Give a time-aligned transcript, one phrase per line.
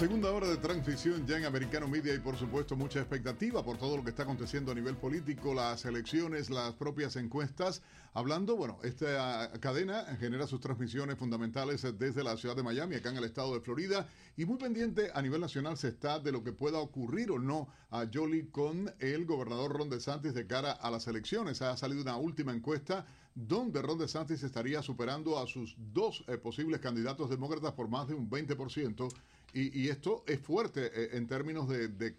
[0.00, 3.98] Segunda hora de transmisión ya en Americano Media y por supuesto mucha expectativa por todo
[3.98, 7.82] lo que está aconteciendo a nivel político, las elecciones, las propias encuestas.
[8.14, 13.18] Hablando, bueno, esta cadena genera sus transmisiones fundamentales desde la ciudad de Miami, acá en
[13.18, 14.08] el estado de Florida,
[14.38, 17.68] y muy pendiente a nivel nacional se está de lo que pueda ocurrir o no
[17.90, 21.60] a Jolie con el gobernador Ron DeSantis de cara a las elecciones.
[21.60, 26.80] Ha salido una última encuesta donde Ron DeSantis estaría superando a sus dos eh, posibles
[26.80, 29.12] candidatos demócratas por más de un 20%.
[29.52, 32.14] Y, esto es fuerte eh, en términos de,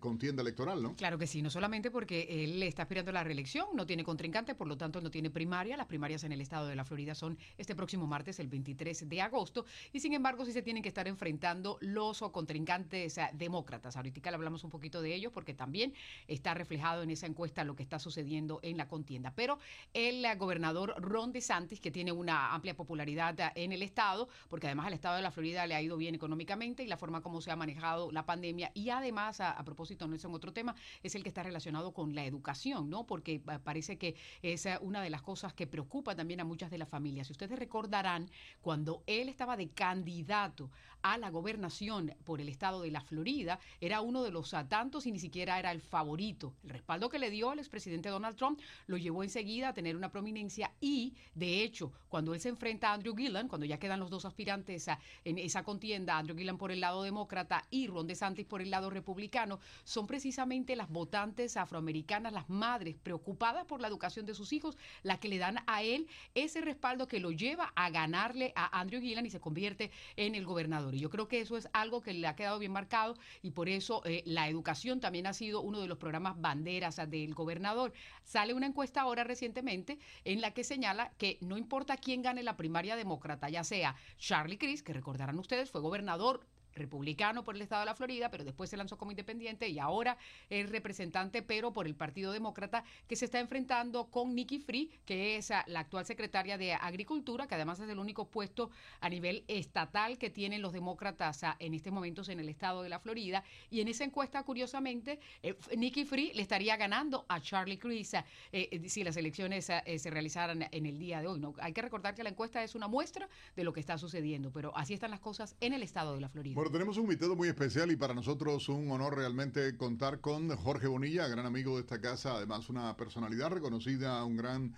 [0.00, 0.96] contienda electoral, ¿no?
[0.96, 4.54] Claro que sí, no solamente porque él está aspirando a la reelección, no tiene contrincante,
[4.54, 5.76] por lo tanto no tiene primaria.
[5.76, 9.20] Las primarias en el estado de la Florida son este próximo martes, el 23 de
[9.20, 13.96] agosto, y sin embargo sí se tienen que estar enfrentando los contrincantes demócratas.
[13.96, 15.92] Ahorita le hablamos un poquito de ellos porque también
[16.26, 19.32] está reflejado en esa encuesta lo que está sucediendo en la contienda.
[19.34, 19.58] Pero
[19.92, 24.94] el gobernador Ron DeSantis, que tiene una amplia popularidad en el estado, porque además al
[24.94, 27.56] estado de la Florida le ha ido bien económicamente, y la forma como se ha
[27.56, 28.70] manejado la pandemia.
[28.74, 32.14] Y además, a, propósito, no es en otro tema, es el que está relacionado con
[32.14, 33.06] la educación, ¿no?
[33.06, 36.70] Porque eh, parece que es eh, una de las cosas que preocupa también a muchas
[36.70, 37.26] de las familias.
[37.26, 40.70] Si ustedes recordarán, cuando él estaba de candidato
[41.02, 45.12] a la gobernación por el estado de la Florida, era uno de los tantos y
[45.12, 46.54] ni siquiera era el favorito.
[46.64, 50.10] El respaldo que le dio al expresidente Donald Trump lo llevó enseguida a tener una
[50.10, 54.08] prominencia y, de hecho, cuando él se enfrenta a Andrew Gillen, cuando ya quedan los
[54.08, 54.88] dos aspirantes
[55.24, 59.60] en esa contienda, Andrew Por el lado demócrata y Ron DeSantis por el lado republicano,
[59.84, 65.18] son precisamente las votantes afroamericanas, las madres preocupadas por la educación de sus hijos, las
[65.18, 69.26] que le dan a él ese respaldo que lo lleva a ganarle a Andrew Gillen
[69.26, 70.94] y se convierte en el gobernador.
[70.94, 73.68] Y yo creo que eso es algo que le ha quedado bien marcado y por
[73.68, 77.92] eso eh, la educación también ha sido uno de los programas banderas del gobernador.
[78.24, 82.56] Sale una encuesta ahora recientemente en la que señala que no importa quién gane la
[82.56, 86.43] primaria demócrata, ya sea Charlie Crist, que recordarán ustedes, fue gobernador
[86.74, 90.16] republicano por el estado de la Florida, pero después se lanzó como independiente y ahora
[90.48, 95.36] es representante, pero por el Partido Demócrata, que se está enfrentando con Nikki Free, que
[95.36, 98.70] es la actual secretaria de Agricultura, que además es el único puesto
[99.00, 102.98] a nivel estatal que tienen los demócratas en este momento en el estado de la
[102.98, 103.42] Florida.
[103.70, 108.22] Y en esa encuesta, curiosamente, eh, Nikki Free le estaría ganando a Charlie Crist eh,
[108.52, 111.40] eh, si las elecciones se realizaran en el día de hoy.
[111.40, 111.54] ¿no?
[111.60, 114.76] Hay que recordar que la encuesta es una muestra de lo que está sucediendo, pero
[114.76, 116.54] así están las cosas en el estado de la Florida.
[116.70, 121.26] Tenemos un invitado muy especial y para nosotros un honor realmente contar con Jorge Bonilla,
[121.26, 124.74] gran amigo de esta casa, además una personalidad reconocida, un gran,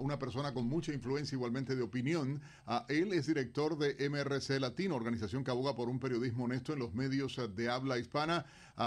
[0.00, 2.42] una persona con mucha influencia igualmente de opinión.
[2.88, 6.94] él es director de MRC Latino, organización que aboga por un periodismo honesto en los
[6.94, 8.44] medios de habla hispana.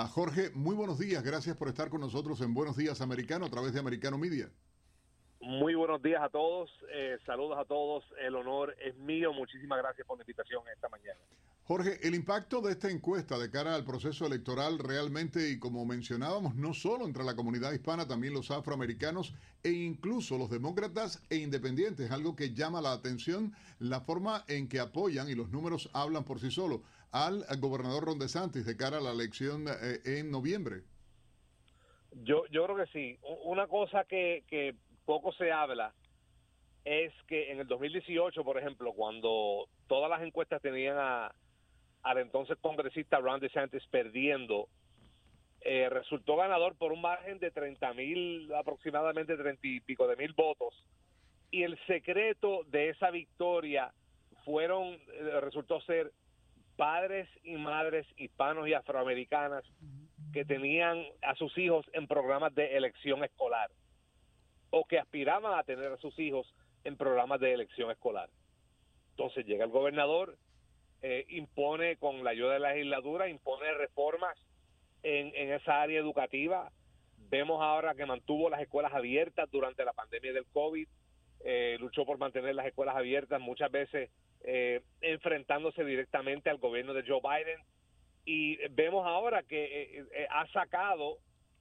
[0.09, 3.73] Jorge, muy buenos días, gracias por estar con nosotros en Buenos Días Americano a través
[3.73, 4.49] de Americano Media.
[5.45, 10.07] Muy buenos días a todos, eh, saludos a todos, el honor es mío, muchísimas gracias
[10.07, 11.19] por la invitación esta mañana.
[11.65, 16.55] Jorge, el impacto de esta encuesta de cara al proceso electoral realmente, y como mencionábamos,
[16.55, 19.33] no solo entre la comunidad hispana, también los afroamericanos
[19.63, 24.79] e incluso los demócratas e independientes, algo que llama la atención la forma en que
[24.79, 26.79] apoyan, y los números hablan por sí solos,
[27.11, 30.83] al gobernador Ron DeSantis de cara a la elección eh, en noviembre.
[32.23, 33.19] Yo, yo creo que sí.
[33.43, 34.75] Una cosa que, que
[35.05, 35.93] poco se habla
[36.85, 41.33] es que en el 2018, por ejemplo, cuando todas las encuestas tenían a
[42.03, 44.67] al entonces congresista Ron DeSantis perdiendo,
[45.61, 50.33] eh, resultó ganador por un margen de 30 mil, aproximadamente 30 y pico de mil
[50.33, 50.73] votos.
[51.49, 53.93] Y el secreto de esa victoria
[54.43, 56.11] fueron, eh, resultó ser
[56.75, 59.63] padres y madres hispanos y afroamericanas
[60.33, 63.69] que tenían a sus hijos en programas de elección escolar
[64.75, 66.51] o que aspiraban a tener a sus hijos
[66.83, 68.27] en programas de elección escolar.
[69.11, 70.35] Entonces llega el gobernador
[71.03, 74.35] eh, impone, con la ayuda de la legislatura, impone reformas
[75.03, 76.71] en, esa área educativa.
[77.29, 80.87] Vemos ahora que mantuvo las escuelas abiertas durante la pandemia del COVID,
[81.43, 84.09] eh, luchó por mantener las escuelas abiertas, muchas veces
[84.45, 87.59] eh, enfrentándose directamente al gobierno de Joe Biden.
[88.25, 91.17] Y vemos ahora que ha sacado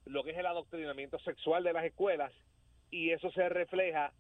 [0.06, 2.32] lo que es el adoctrinamiento sexual de las escuelas
[2.92, 4.12] y eso se refleja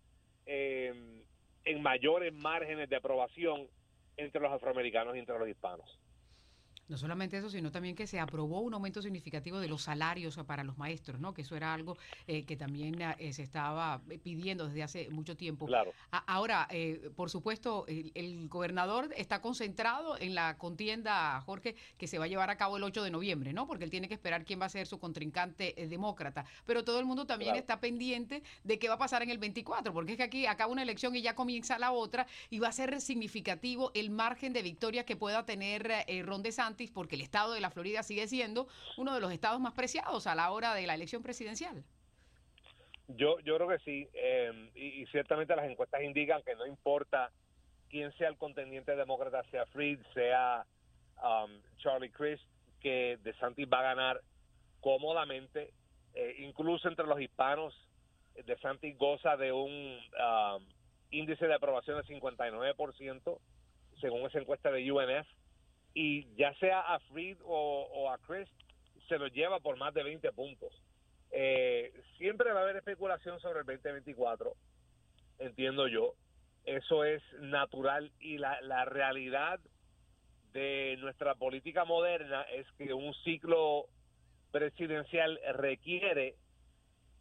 [0.46, 3.68] en mayores márgenes de aprobación
[4.16, 6.01] entre los afroamericanos y entre los hispanos.
[6.88, 10.64] No solamente eso, sino también que se aprobó un aumento significativo de los salarios para
[10.64, 11.32] los maestros, ¿no?
[11.32, 11.96] Que eso era algo
[12.26, 15.66] eh, que también eh, se estaba pidiendo desde hace mucho tiempo.
[15.66, 15.92] Claro.
[16.10, 22.24] ahora, eh, por supuesto, el, gobernador está concentrado en la contienda, Jorge, que se va
[22.24, 23.66] a llevar a cabo el 8 de noviembre, ¿no?
[23.66, 26.44] Porque él tiene que esperar quién va a ser su contrincante demócrata.
[26.66, 29.92] Pero todo el mundo también está pendiente de qué va a pasar en el 24,
[29.92, 32.72] porque es que aquí acaba una elección y ya comienza la otra y va a
[32.72, 35.90] ser significativo el margen de victoria que pueda tener
[36.24, 39.72] Ron DeSantis porque el estado de la Florida sigue siendo uno de los estados más
[39.74, 41.84] preciados a la hora de la elección presidencial.
[43.08, 47.30] Yo, yo creo que sí, em, y, ciertamente las encuestas indican que no importa
[47.90, 50.64] quién sea el contendiente demócrata, sea Fried, sea
[51.22, 52.44] um, Charlie Crist,
[52.80, 54.20] que DeSantis va a ganar
[54.80, 55.72] cómodamente,
[56.14, 57.74] eh, incluso entre los hispanos,
[58.46, 60.64] DeSantis goza de un um,
[61.10, 63.38] índice de aprobación del 59%,
[64.00, 65.28] según esa encuesta de UNF,
[65.94, 68.48] y ya sea a Fried o, a Chris,
[69.08, 70.72] se lo lleva por más de 20 puntos.
[71.30, 74.52] Eh, siempre va a haber especulación sobre el 2024,
[75.38, 76.14] entiendo yo.
[76.64, 79.58] Eso es natural y la, la realidad
[80.52, 83.86] de nuestra política moderna es que un ciclo
[84.52, 86.36] presidencial requiere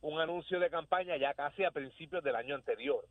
[0.01, 3.05] un anuncio de campaña ya casi a principios del año anterior.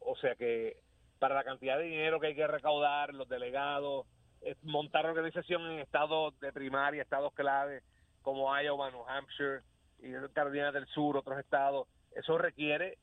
[0.00, 0.76] O sea que
[1.18, 4.06] para la cantidad de dinero que hay que recaudar, los delegados,
[4.62, 7.82] montar organización en estados de primaria, estados clave
[8.22, 9.60] como Iowa, New Hampshire
[10.00, 11.88] y Carolina del Sur, otros estados.
[12.14, 12.98] Eso requiere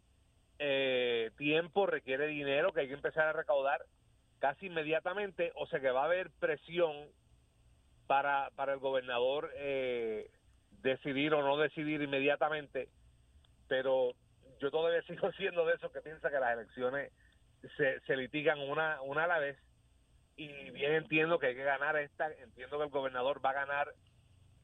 [0.59, 3.85] eh, tiempo, requiere dinero que hay que empezar a recaudar
[4.39, 6.91] casi inmediatamente, o sea que va a haber presión
[8.07, 10.29] para, para el gobernador eh,
[10.81, 12.89] decidir o no decidir inmediatamente,
[13.67, 14.13] pero
[14.59, 17.11] yo todavía sigo siendo de esos que piensa que las elecciones
[17.77, 19.57] se, se litigan una, una a la vez
[20.35, 23.93] y bien entiendo que hay que ganar esta, entiendo que el gobernador va a ganar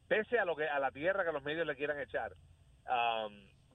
[0.08, 2.34] pese a lo que a la tierra que los medios le quieran echar.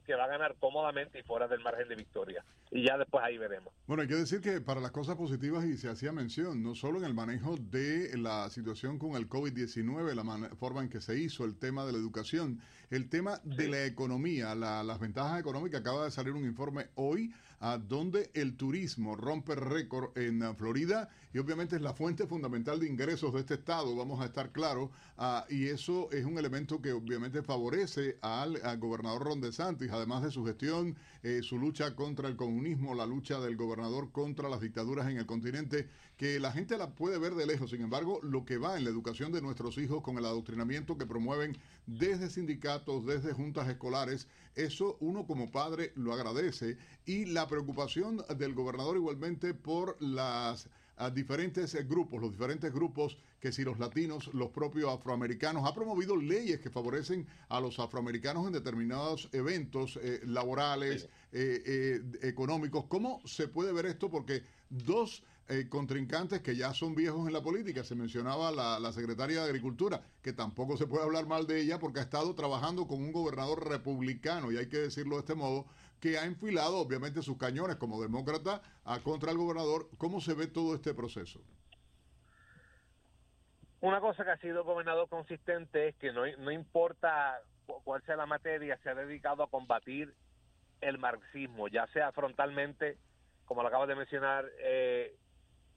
[0.04, 2.44] que va a ganar cómodamente y fuera del margen de victoria.
[2.70, 3.74] Y ya después ahí veremos.
[3.86, 6.98] Bueno, hay que decir que para las cosas positivas, y se hacía mención, no solo
[6.98, 11.44] en el manejo de la situación con el COVID-19, la forma en que se hizo,
[11.44, 12.60] el tema de la educación,
[12.90, 17.78] el tema de la economía, las ventajas económicas, acaba de salir un informe hoy a
[17.78, 23.32] donde el turismo rompe récord en Florida y obviamente es la fuente fundamental de ingresos
[23.34, 27.42] de este estado, vamos a estar claros, ah, y eso es un elemento que obviamente
[27.42, 32.94] favorece al, gobernador Ron DeSantis, además de su gestión, eh, su lucha contra el comunismo,
[32.94, 37.18] la lucha del gobernador contra las dictaduras en el continente, que la gente la puede
[37.18, 40.16] ver de lejos, sin embargo, lo que va en la educación de nuestros hijos con
[40.16, 46.78] el adoctrinamiento que promueven desde sindicatos, desde juntas escolares, eso uno como padre lo agradece
[47.04, 50.68] y la preocupación del gobernador igualmente por las
[51.12, 56.58] diferentes grupos, los diferentes grupos que si los latinos, los propios afroamericanos, ha promovido leyes
[56.60, 62.86] que favorecen a los afroamericanos en determinados eventos eh, laborales, eh, eh, económicos.
[62.88, 64.10] ¿Cómo se puede ver esto?
[64.10, 67.84] Porque dos eh, contrincantes que ya son viejos en la política.
[67.84, 72.00] Se mencionaba la, secretaria de Agricultura, que tampoco se puede hablar mal de ella porque
[72.00, 75.66] ha estado trabajando con un gobernador republicano, y hay que decirlo de este modo,
[76.00, 79.88] que ha enfilado obviamente sus cañones como demócrata a contra el gobernador.
[79.98, 81.40] ¿Cómo se ve todo este proceso?
[83.80, 87.40] Una cosa que ha sido gobernador consistente es que no, no importa
[87.84, 90.12] cuál sea la materia, se ha dedicado a combatir
[90.80, 92.98] el marxismo, ya sea frontalmente,
[93.44, 95.16] como lo acabas de mencionar, eh,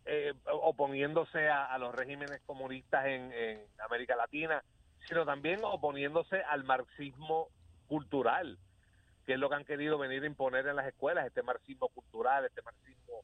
[0.05, 3.31] eh, oponiéndose a, los regímenes comunistas en,
[3.79, 4.63] América Latina,
[5.07, 7.49] sino también oponiéndose al marxismo
[7.87, 8.57] cultural,
[9.25, 12.45] que es lo que han querido venir a imponer en las escuelas, este marxismo cultural,
[12.45, 13.23] este marxismo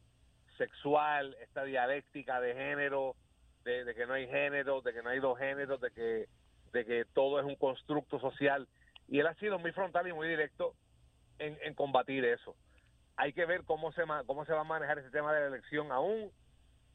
[0.58, 3.16] sexual, esta dialéctica de género,
[3.64, 6.28] de, que no hay género, de que no hay dos géneros, de que,
[6.72, 8.68] de que todo es un constructo social.
[9.08, 10.76] Y él ha sido muy frontal y muy directo
[11.40, 12.56] en, en combatir eso.
[13.18, 15.92] Hay que ver cómo se, cómo se va a manejar ese tema de la elección
[15.92, 16.32] aún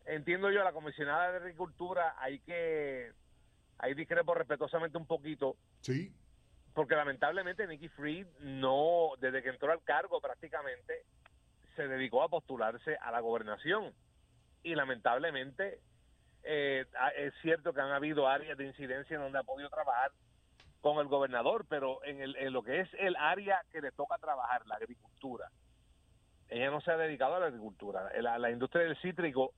[0.07, 3.12] entiendo yo, la comisionada de Agricultura, hay que,
[3.78, 5.57] ahí discrepo respetuosamente un poquito.
[5.80, 6.12] Sí.
[6.75, 11.04] Porque lamentablemente Nicky Fried no, desde que entró al cargo prácticamente,
[11.76, 13.92] se dedicó a postularse a la gobernación.
[14.62, 15.80] Y lamentablemente
[16.42, 20.12] eh, es cierto que han habido áreas de incidencia en donde ha podido trabajar
[20.80, 24.16] con el gobernador, pero en, el, en lo que es el área que le toca
[24.19, 25.50] trabajar, la agricultura,
[26.49, 28.11] ella no se ha dedicado a la agricultura.
[28.21, 29.52] La, la industria del cítrico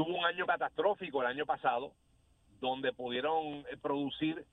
[0.00, 1.92] tuvo un año catastrófico el año pasado,
[2.58, 4.46] donde pudieron eh, producir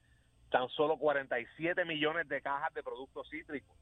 [0.49, 3.73] tan solo 47 millones de cajas de productos cítricos.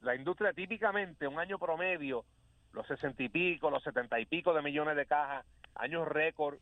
[0.00, 2.24] La industria típicamente, un año promedio,
[2.72, 6.58] los 60 y pico, los 70 y pico de millones de cajas, años récord,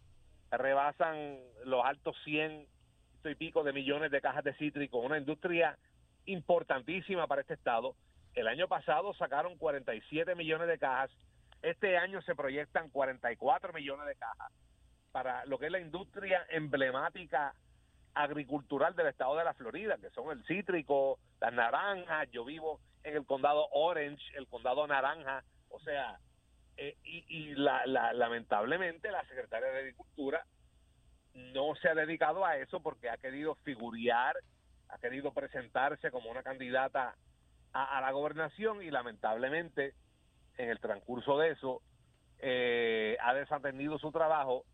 [0.50, 2.67] rebasan los altos 100
[3.25, 5.79] y pico de millones de cajas de cítricos, una industria
[6.26, 7.95] importantísima para este estado.
[8.35, 11.11] El año pasado sacaron 47 millones de cajas,
[11.62, 14.52] este año se proyectan 44 millones de cajas
[15.12, 17.55] para lo que es la industria emblemática
[18.14, 23.17] agricultural del estado de la Florida, que son el cítrico, las naranjas, yo vivo en
[23.17, 26.19] el condado Orange, el condado Naranja, o sea,
[26.76, 30.45] eh, y, la, lamentablemente la secretaria de Agricultura
[31.35, 34.37] no se ha dedicado a eso porque ha querido figurear,
[34.88, 37.14] ha querido presentarse como una candidata
[37.73, 39.95] a, la gobernación y lamentablemente
[40.61, 41.83] en el transcurso de eso
[42.38, 44.64] eh, ha desatendido su trabajo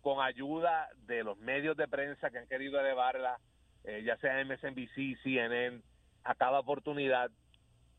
[0.00, 3.38] con ayuda de los medios de prensa que han querido elevarla,
[3.84, 5.80] eh, ya sea MSNBC, CNN,
[6.24, 7.30] a cada oportunidad.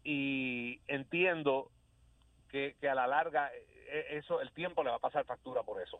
[0.04, 1.72] Y entiendo
[2.50, 5.82] que, que a la larga e, eso el tiempo le va a pasar factura por
[5.82, 6.00] eso.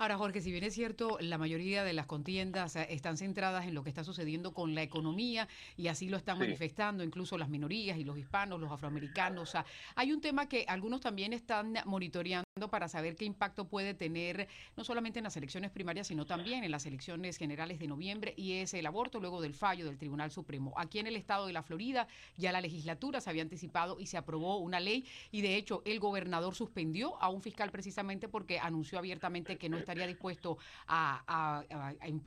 [0.00, 3.74] Ahora, Jorge, si bien es cierto, la mayoría de las contiendas eh, están centradas en
[3.74, 7.98] lo que está sucediendo con la economía y así lo están manifestando incluso las minorías
[7.98, 9.52] y los hispanos, los afroamericanos.
[9.96, 14.84] hay un tema que algunos también están monitoreando para saber qué impacto puede tener no
[14.84, 18.72] solamente en las elecciones primarias, sino también en las elecciones generales de noviembre, y es
[18.72, 20.72] el aborto luego del fallo del Tribunal Supremo.
[20.78, 24.16] Aquí en el estado de la Florida ya la legislatura se había anticipado y se
[24.16, 28.98] aprobó una ley y de hecho el gobernador suspendió a un fiscal precisamente porque anunció
[28.98, 31.64] abiertamente que no estaría dispuesto a,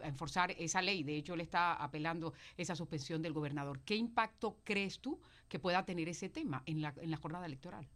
[0.04, 1.04] enforzar esa ley.
[1.04, 3.80] De hecho, le está apelando esa suspensión del gobernador.
[3.86, 7.88] ¿Qué impacto crees tú que pueda tener ese tema en la, en la jornada electoral?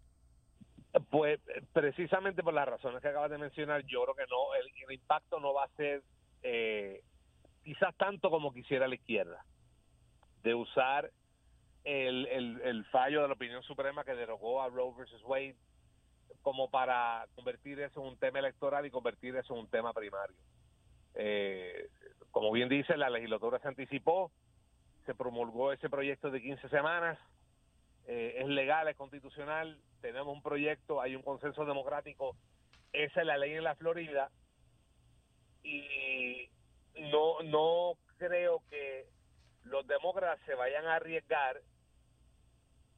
[1.10, 1.40] Pues
[1.74, 5.54] precisamente por las razones que acabas de mencionar, yo creo que no, el, impacto no
[5.54, 6.02] va a ser
[6.42, 7.04] eh,
[7.64, 9.44] quizás tanto como quisiera la izquierda,
[10.44, 11.12] de usar
[11.84, 15.56] el, fallo de la opinión suprema que derogó a Roe versus Wade
[16.42, 20.36] como para convertir eso en un tema electoral y convertir eso en un tema primario.
[21.16, 21.90] Eh,
[22.32, 24.32] como bien dice, la legislatura se anticipó,
[25.06, 27.18] se promulgó ese proyecto de 15 semanas,
[28.06, 32.36] eh, es legal, es constitucional, tenemos un proyecto, hay un consenso democrático,
[32.94, 34.30] esa es la ley en la Florida
[35.64, 36.50] y
[37.12, 39.08] no, no creo que
[39.64, 41.62] los demócratas se vayan a arriesgar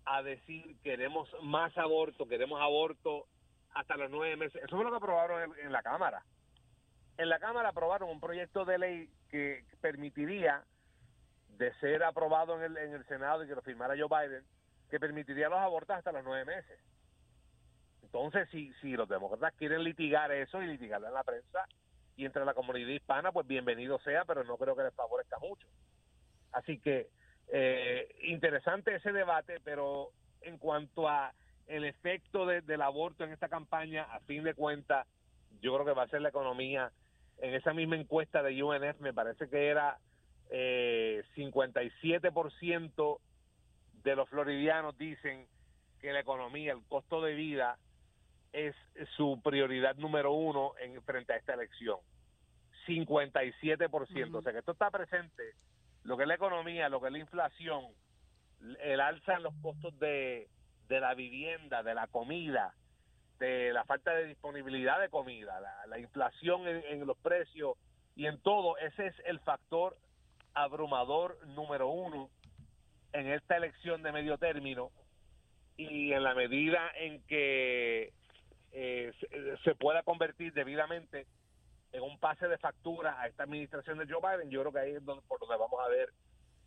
[0.09, 3.27] a decir queremos más aborto, queremos aborto
[3.75, 4.63] hasta los nueve meses.
[4.63, 6.23] Eso fue lo que aprobaron en, la Cámara.
[7.17, 10.63] En la Cámara aprobaron un proyecto de ley que permitiría,
[11.57, 14.43] de ser aprobado en el, en el Senado y que lo firmara Joe Biden,
[14.89, 16.79] que permitiría los abortos hasta los nueve meses.
[18.01, 21.67] Entonces, si, si los demócratas quieren litigar eso y litigarlo en la prensa
[22.15, 25.67] y entre la comunidad hispana, pues bienvenido sea, pero no creo que les favorezca mucho.
[26.51, 27.11] Así que
[27.51, 30.09] eh, interesante ese debate, pero
[30.41, 31.33] en cuanto a
[31.67, 35.05] el efecto del aborto en esta campaña, a fin de cuentas,
[35.61, 36.91] yo creo que va a ser la economía.
[37.37, 39.99] En esa misma encuesta de UNF me parece que era
[40.49, 43.19] eh, 57%
[44.03, 45.47] de los floridianos dicen
[46.01, 47.77] que la economía, el costo de vida,
[48.51, 48.75] es
[49.15, 51.99] su prioridad número uno en frente a esta elección.
[52.87, 54.35] 57%.
[54.35, 55.53] O sea que esto está presente,
[56.03, 57.85] lo que es la economía, lo que es la inflación,
[58.81, 60.49] el alza en los costos de,
[60.89, 62.73] de la vivienda, de la comida,
[63.39, 67.77] de la falta de disponibilidad de comida, la, inflación en, los precios
[68.15, 69.97] y en todo, ese es el factor
[70.53, 72.29] abrumador número uno
[73.13, 74.91] en esta elección de medio término
[75.77, 78.11] y en la medida en que
[78.73, 79.13] eh,
[79.63, 81.25] se, pueda convertir debidamente
[81.91, 84.91] en un pase de factura a esta administración de Joe Biden, yo creo que ahí
[84.96, 86.13] es donde, por donde vamos a ver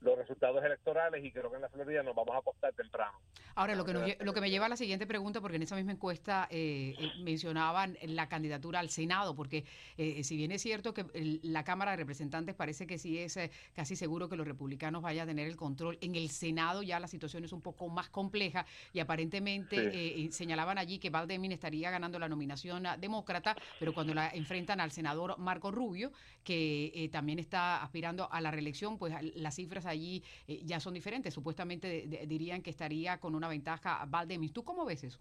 [0.03, 3.19] los resultados electorales y creo que en la Florida nos vamos a acostar temprano.
[3.55, 5.93] Ahora, lo que, lo que me lleva a la siguiente pregunta, porque en esa misma
[5.93, 9.65] encuesta eh, eh, mencionaban la candidatura al Senado, porque
[9.99, 11.05] eh, si bien es cierto que
[11.43, 13.39] la Cámara de Representantes parece que sí es
[13.75, 17.09] casi seguro que los republicanos vayan a tener el control, en el Senado ya la
[17.09, 22.29] situación es un poco más compleja y aparentemente señalaban allí que Valdemin estaría ganando la
[22.29, 28.41] nominación demócrata, pero cuando la enfrentan al senador Marco Rubio, que también está aspirando a
[28.41, 31.33] la reelección, pues las cifras allí eh, ya son diferentes.
[31.33, 34.53] Supuestamente dirían que estaría con una ventaja Valdemis.
[34.53, 35.21] ¿Tú cómo ves eso?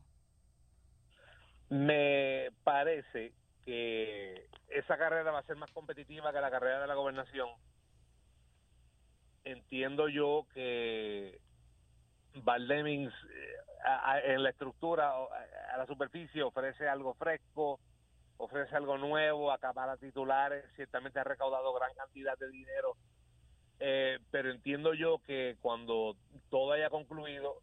[1.70, 6.96] Me parece que esa carrera va a ser más competitiva que la carrera de la
[6.96, 7.50] gobernación.
[9.44, 11.40] Entiendo yo que
[12.36, 17.80] Valdemings eh, en la estructura, a la superficie, ofrece algo fresco,
[18.38, 22.98] ofrece algo nuevo, acapara titulares, ciertamente ha recaudado gran cantidad de dinero
[23.84, 26.16] eh, pero entiendo yo que cuando
[26.50, 27.62] todo haya concluido,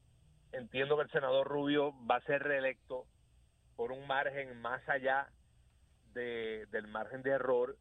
[0.51, 3.05] entiendo que el senador Rubio va a ser reelecto
[3.77, 5.29] por un margen más allá
[6.13, 7.77] de, del margen de error,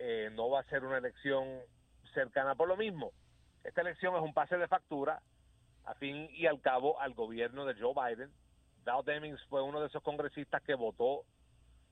[0.00, 1.60] eh, no va a ser una elección
[2.12, 3.12] cercana por lo mismo.
[3.62, 5.22] Esta elección es un pase de factura,
[5.84, 8.32] a fin y al cabo, al gobierno de Joe Biden.
[8.84, 11.22] Dow Demings fue uno de esos congresistas que votó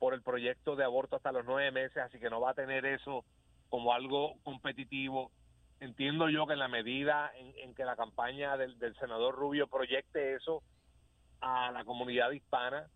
[0.01, 2.85] por el proyecto de aborto hasta los nueve meses, así que no va a tener
[2.85, 3.25] eso
[3.69, 5.31] como algo competitivo.
[5.83, 10.63] Entiendo yo que en la medida en, que la campaña del, senador Rubio proyecte eso
[11.41, 12.87] a la comunidad hispana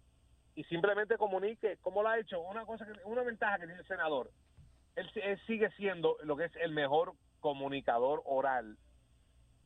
[0.55, 3.89] y simplemente comunique cómo lo ha hecho, una cosa que, una ventaja que tiene el
[3.89, 4.31] senador,
[4.95, 5.11] él
[5.49, 8.79] sigue siendo lo que es el mejor comunicador oral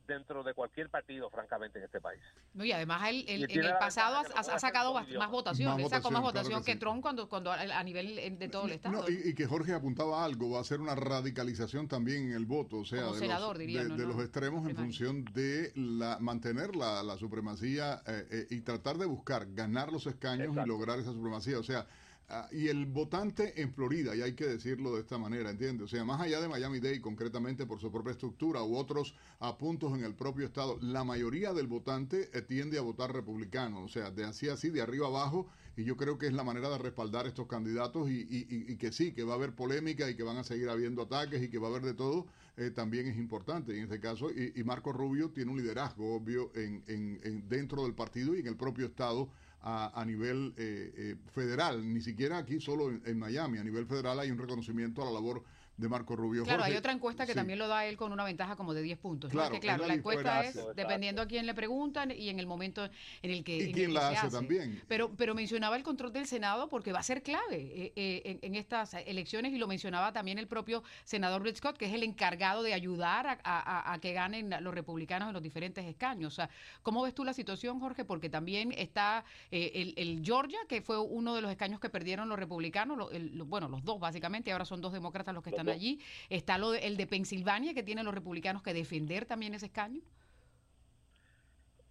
[0.07, 2.21] dentro de cualquier partido, francamente, en este país.
[2.53, 6.63] No, y además él, en el pasado ha, sacado más, votación, él sacó más votación
[6.63, 9.05] que, Trump cuando, cuando a nivel de todo el Estado.
[9.09, 12.85] y, que Jorge apuntaba algo, va a ser una radicalización también en el voto, o
[12.85, 18.27] sea, de, los, de, los extremos en función de la mantener la, la supremacía eh,
[18.31, 21.85] eh, y tratar de buscar ganar los escaños y lograr esa supremacía, o sea,
[22.33, 25.83] Ah, y el votante en Florida, y hay que decirlo de esta manera, ¿entiendes?
[25.83, 29.15] O sea, más allá de Miami-Dade, concretamente por su propia estructura u otros
[29.59, 33.89] puntos en el propio estado, la mayoría del votante eh, tiende a votar republicano, o
[33.89, 36.77] sea, de así así, de arriba abajo, y yo creo que es la manera de
[36.77, 40.37] respaldar estos candidatos y, y, que sí, que va a haber polémica y que van
[40.37, 43.73] a seguir habiendo ataques y que va a haber de todo, eh, también es importante.
[43.73, 47.93] Y en este caso, y, Marco Rubio tiene un liderazgo obvio en, en, dentro del
[47.93, 49.29] partido y en el propio estado
[49.63, 54.31] a, nivel eh, eh, federal, ni siquiera aquí solo en, Miami, a nivel federal hay
[54.31, 55.43] un reconocimiento a la labor
[55.81, 56.43] de Marco Rubio.
[56.43, 58.99] Claro, hay otra encuesta que también lo da él con una ventaja como de 10
[58.99, 59.31] puntos.
[59.31, 62.85] Claro, claro la encuesta es dependiendo a quién le preguntan y en el momento
[63.21, 63.57] en el que.
[63.57, 64.81] Y quién la hace, también.
[64.87, 68.55] Pero, pero mencionaba el control del Senado porque va a ser clave eh, eh, en,
[68.55, 72.61] estas elecciones y lo mencionaba también el propio senador Rick Scott, que es el encargado
[72.61, 76.33] de ayudar a, que ganen los republicanos en los diferentes escaños.
[76.33, 76.49] O sea,
[76.83, 78.05] ¿cómo ves tú la situación, Jorge?
[78.05, 82.37] Porque también está eh, el, Georgia, que fue uno de los escaños que perdieron los
[82.37, 83.09] republicanos,
[83.47, 85.99] bueno, los dos básicamente, ahora son dos demócratas los que están allí.
[86.29, 90.01] Está lo el de Pensilvania, que tienen los republicanos que defender también ese escaño.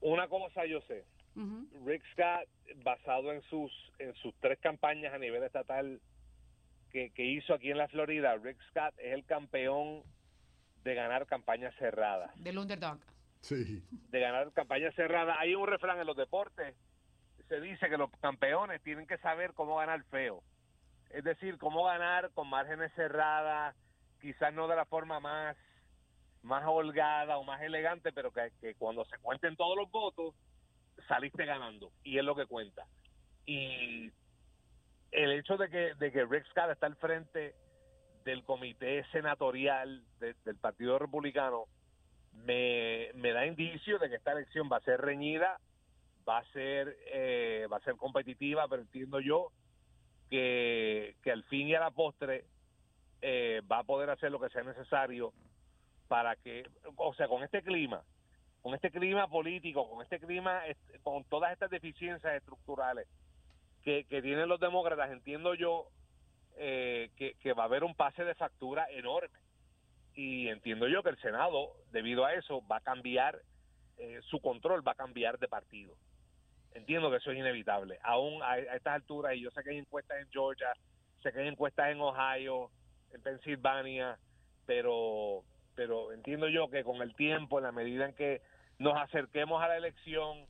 [0.00, 1.04] Una cosa yo sé.
[1.86, 2.48] Rick Scott,
[2.82, 6.00] basado en sus, en sus tres campañas a nivel estatal
[6.90, 10.02] que, hizo aquí en la Florida, Rick Scott es el campeón
[10.82, 12.30] de ganar campañas cerradas.
[12.42, 12.98] Del underdog.
[13.40, 13.82] Sí.
[14.10, 15.36] De ganar campañas cerradas.
[15.38, 16.74] Hay un refrán en los deportes.
[17.48, 20.42] Se dice que los campeones tienen que saber cómo ganar feo.
[21.10, 23.74] Es decir, cómo ganar con márgenes cerradas,
[24.20, 25.56] quizás no de la forma más,
[26.42, 30.34] más holgada o más elegante, pero que, cuando se cuenten todos los votos,
[31.08, 31.90] saliste ganando.
[32.04, 32.86] Y es lo que cuenta.
[33.44, 34.12] Y
[35.10, 37.54] el hecho de que, de que Rick Scott está al frente
[38.24, 41.64] del comité senatorial del Partido Republicano
[42.32, 45.58] me, me da indicio de que esta elección va a ser reñida,
[46.28, 49.50] va a ser eh, va a ser competitiva, pero entiendo yo
[50.30, 52.44] que, que al fin y a la postre
[53.20, 55.32] eh, va a poder hacer lo que sea necesario
[56.08, 56.64] para que,
[56.96, 58.02] o sea, con este clima,
[58.62, 60.62] con este clima político, con este clima,
[61.02, 63.06] con todas estas deficiencias estructurales
[63.82, 65.88] que, tienen los demócratas, entiendo yo
[66.56, 69.38] eh, que, va a haber un pase de factura enorme.
[70.14, 73.40] Y entiendo yo que el Senado, debido a eso, va a cambiar,
[73.96, 75.94] eh, su control va a cambiar de partido.
[76.74, 77.98] Entiendo que eso es inevitable.
[78.02, 80.72] Aún a, estas alturas, y yo sé que hay encuestas en Georgia,
[81.22, 82.70] sé que hay encuestas en Ohio,
[83.12, 84.18] en Pensilvania,
[84.66, 85.42] pero,
[85.74, 88.40] pero entiendo yo que con el tiempo, en la medida en que
[88.78, 90.46] nos acerquemos a la elección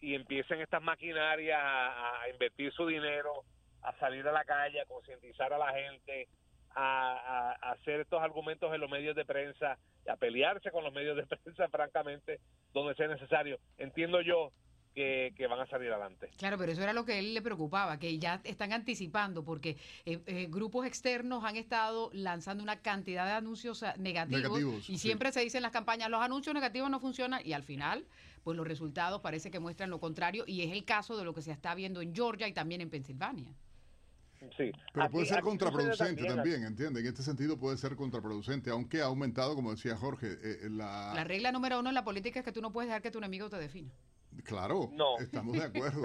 [0.00, 3.42] y empiecen estas maquinarias a, invertir su dinero,
[3.82, 6.28] a salir a la calle, a concientizar a la gente,
[6.74, 11.16] a, a, hacer estos argumentos en los medios de prensa, a pelearse con los medios
[11.16, 12.38] de prensa, francamente,
[12.72, 13.58] donde sea necesario.
[13.78, 14.52] Entiendo yo
[14.96, 16.30] que, van a salir adelante.
[16.38, 20.20] Claro, pero eso era lo que él le preocupaba, que ya están anticipando, porque eh,
[20.26, 25.58] eh, grupos externos han estado lanzando una cantidad de anuncios negativos, y siempre se dice
[25.58, 28.06] en las campañas, los anuncios negativos no funcionan y al final,
[28.42, 31.42] pues los resultados parece que muestran lo contrario y es el caso de lo que
[31.42, 33.52] se está viendo en Georgia y también en Pensilvania.
[34.56, 34.70] Sí.
[34.92, 37.00] Pero puede ser contraproducente también, ¿entiende?
[37.00, 41.12] En este sentido puede ser contraproducente, aunque ha aumentado, como decía Jorge, eh, la...
[41.14, 43.18] La regla número uno en la política es que tú no puedes dejar que tu
[43.18, 43.90] enemigo te defina.
[44.44, 46.02] Claro, estamos de acuerdo.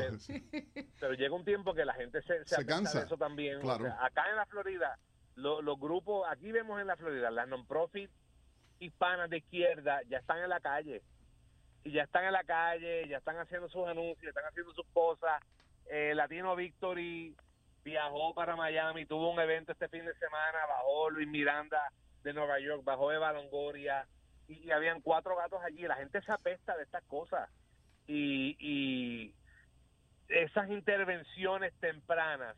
[1.00, 3.60] pero, llega un tiempo que la gente se, se, cansa de eso también.
[3.68, 4.98] acá en la Florida,
[5.36, 8.10] los grupos, aquí vemos en la Florida, las non-profit
[8.80, 11.02] hispanas de izquierda ya están en la calle.
[11.84, 15.42] Y ya están en la calle, ya están haciendo sus anuncios, están haciendo sus cosas.
[15.88, 17.36] Eh, Latino Victory
[17.84, 21.92] viajó para Miami, tuvo un evento este fin de semana, bajó Luis Miranda
[22.24, 24.08] de Nueva York, bajó Eva Longoria,
[24.48, 25.82] y, y habían cuatro gatos allí.
[25.88, 27.50] La gente se apesta de estas cosas
[28.08, 29.34] y,
[30.28, 32.56] esas intervenciones tempranas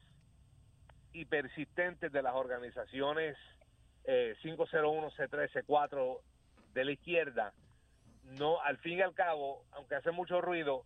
[1.12, 3.36] y persistentes de las organizaciones
[4.04, 6.20] eh, 501, C3, C4
[6.74, 7.54] de la izquierda,
[8.38, 10.86] no, al fin y al cabo, aunque hace mucho ruido,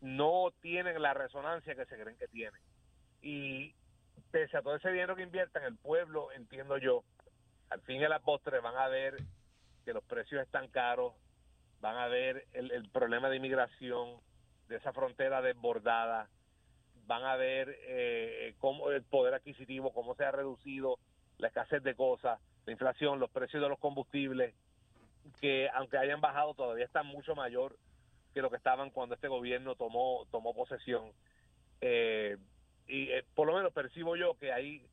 [0.00, 2.60] no tienen la resonancia que se creen que tienen.
[3.22, 3.74] Y
[4.30, 7.04] pese a todo ese dinero que inviertan, el pueblo, entiendo yo,
[7.70, 9.16] al fin y a la postre van a ver
[9.84, 11.14] que los precios están caros,
[11.84, 14.18] van a ver el, problema de inmigración,
[14.68, 16.30] de esa frontera desbordada,
[17.06, 20.98] van a ver eh, cómo el poder adquisitivo, cómo se ha reducido,
[21.36, 24.54] la escasez de cosas, la inflación, los precios de los combustibles,
[25.42, 27.76] que aunque hayan bajado todavía están mucho mayor
[28.32, 31.12] que lo que estaban cuando este gobierno tomó tomó posesión.
[31.82, 32.38] Eh,
[32.86, 34.86] y eh, por lo menos percibo yo que ahí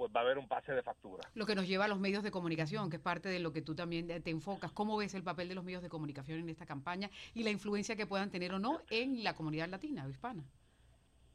[0.00, 1.28] pues va a haber un pase de factura.
[1.34, 3.60] Lo que nos lleva a los medios de comunicación, que es parte de lo que
[3.60, 4.72] tú también te enfocas.
[4.72, 7.96] ¿Cómo ves el papel de los medios de comunicación en esta campaña y la influencia
[7.96, 10.42] que puedan tener o no en la comunidad latina o hispana?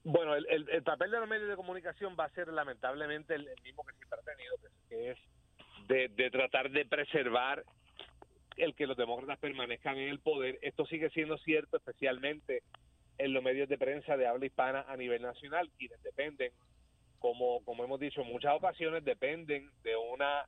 [0.03, 3.83] Bueno, el, el, papel de los medios de comunicación va a ser lamentablemente el, mismo
[3.83, 4.55] que siempre ha tenido,
[4.89, 5.17] que es
[5.87, 7.63] de, de tratar de preservar
[8.57, 10.57] el que los demócratas permanezcan en el poder.
[10.63, 12.63] Esto sigue siendo cierto, especialmente
[13.19, 16.51] en los medios de prensa de habla hispana a nivel nacional, quienes dependen
[17.19, 20.45] como, como hemos dicho muchas ocasiones, dependen de una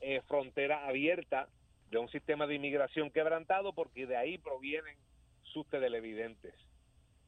[0.00, 1.48] eh, frontera abierta,
[1.90, 4.96] de un sistema de inmigración quebrantado, porque de ahí provienen
[5.42, 6.54] sus televidentes.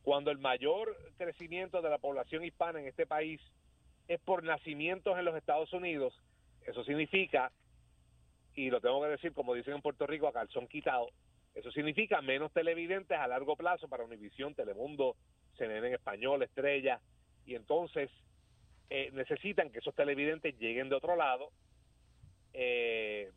[0.03, 3.41] Cuando el mayor crecimiento de la población hispana en este país
[4.09, 6.15] es por nacimientos en los Estados Unidos,
[6.67, 7.53] eso significa,
[8.55, 11.09] y lo tengo que decir como dicen en Puerto Rico, a calzón quitado,
[11.55, 15.17] eso significa menos televidentes a largo plazo para Univisión, Telemundo,
[15.57, 17.01] CNN en español, Estrella,
[17.45, 18.11] y entonces
[18.91, 21.53] eh, necesitan que esos televidentes lleguen de otro lado
[22.53, 23.31] eh,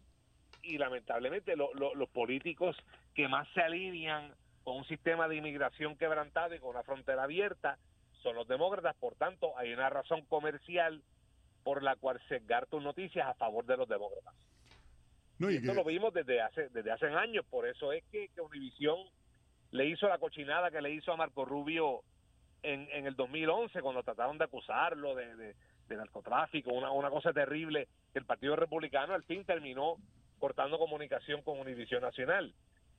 [0.64, 2.76] y lamentablemente los políticos
[3.14, 7.78] que más se alinean con un sistema de inmigración quebrantado y con una frontera abierta
[8.24, 11.04] son los demócratas, por tanto hay una razón comercial
[11.64, 14.34] por la cual sesgar tus noticias a favor de los demócratas.
[15.40, 18.98] y esto lo vimos desde hace desde hace años, por eso es que, que Univisión
[19.70, 22.04] le hizo la cochinada que le hizo a Marco Rubio
[22.64, 25.56] en, en el 2011 cuando trataron de acusarlo de, de,
[25.96, 29.98] narcotráfico, una, una cosa terrible, el Partido Republicano al fin terminó
[30.40, 32.54] cortando comunicación con Univisión Nacional,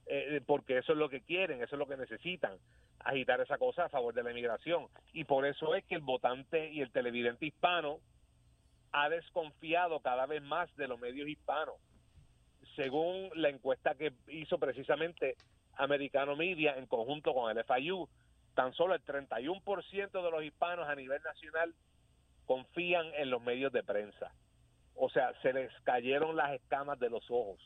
[0.07, 2.57] eh, porque eso es lo que quieren, eso es lo que necesitan,
[3.01, 4.87] agitar esa cosa a favor de la inmigración.
[5.13, 7.99] Y por eso es que el votante y el televidente hispano
[8.93, 11.75] ha desconfiado cada vez más de los medios hispanos.
[12.77, 15.37] Según la encuesta que hizo precisamente
[15.77, 18.09] Americano Media en conjunto con el FIU,
[18.55, 21.75] tan solo el 31% de los hispanos a nivel nacional
[22.47, 24.33] confían en los medios de prensa.
[24.95, 27.61] O sea, se les cayeron las escamas de los ojos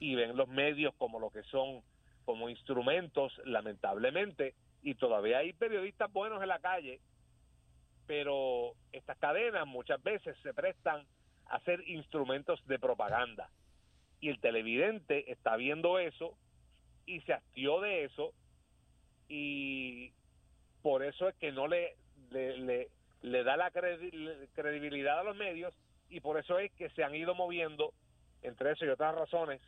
[0.00, 1.82] y ven los medios como lo que son,
[2.24, 7.00] como instrumentos, lamentablemente, y todavía hay periodistas buenos en la calle,
[8.06, 11.06] pero estas cadenas muchas veces se prestan
[11.46, 13.48] a ser instrumentos de propaganda.
[14.20, 16.36] Y el televidente está viendo eso
[17.06, 18.32] y se hastió de eso
[19.28, 20.12] y
[20.82, 21.96] por eso es que no le,
[22.30, 22.88] le,
[23.22, 25.74] le, da la credibilidad a los medios
[26.10, 27.92] y por eso es que se han ido moviendo,
[28.42, 29.60] entre eso y otras razones,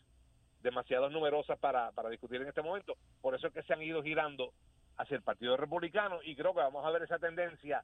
[0.62, 4.02] demasiado numerosas para, para discutir en este momento, por eso es que se han ido
[4.02, 4.52] girando
[4.96, 7.82] hacia el Partido Republicano y creo que vamos a ver esa tendencia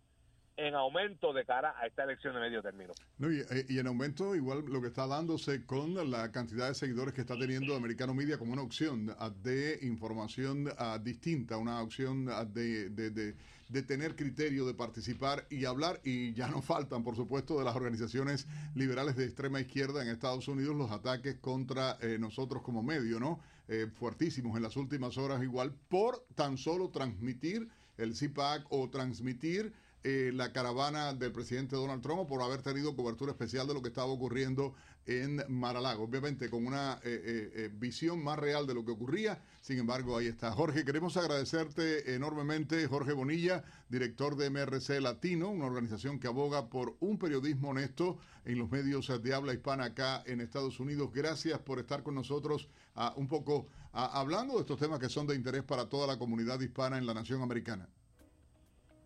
[0.56, 2.92] en aumento de cara a esta elección de medio término.
[3.20, 7.22] Eh, y, en aumento igual lo que está dándose con la cantidad de seguidores que
[7.22, 13.82] está teniendo Americano Media como una opción de información distinta, una opción ah, de, de,
[13.82, 16.00] tener criterio, de participar y hablar.
[16.04, 20.48] Y ya no faltan, por supuesto, de las organizaciones liberales de extrema izquierda en Estados
[20.48, 23.40] Unidos los ataques contra eh, nosotros como medio, ¿no?
[23.68, 29.72] Eh, fuertísimos en las últimas horas igual por tan solo transmitir el CIPAC o transmitir
[30.04, 33.88] eh, la caravana del presidente Donald Trump por haber tenido cobertura especial de lo que
[33.88, 34.74] estaba ocurriendo
[35.06, 36.04] en Maralago.
[36.04, 39.40] Obviamente con una eh, eh, visión más real de lo que ocurría.
[39.60, 40.50] Sin embargo, ahí está.
[40.50, 46.96] Jorge, queremos agradecerte enormemente, Jorge Bonilla, director de MRC Latino, una organización que aboga por
[46.98, 51.12] un periodismo honesto en los medios de habla hispana acá en Estados Unidos.
[51.12, 55.28] Gracias por estar con nosotros ah, un poco ah, hablando de estos temas que son
[55.28, 57.88] de interés para toda la comunidad hispana en la nación americana.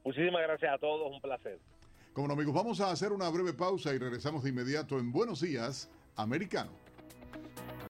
[0.07, 1.59] Muchísimas gracias a todos, un placer.
[2.13, 5.91] Como amigos, vamos a hacer una breve pausa y regresamos de inmediato en Buenos Días,
[6.15, 6.71] Americano.